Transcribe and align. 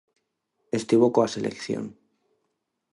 Estivo 0.79 1.07
coa 1.13 1.31
selección. 1.35 1.83